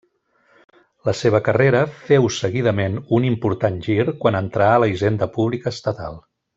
La 1.09 1.13
seva 1.19 1.41
carrera 1.47 1.83
féu 2.07 2.25
seguidament 2.39 2.97
un 3.19 3.29
important 3.31 3.79
gir 3.91 4.01
quan 4.25 4.43
entrà 4.43 4.75
a 4.75 4.85
la 4.85 4.93
hisenda 4.97 5.33
pública 5.41 5.77
estatal. 5.79 6.23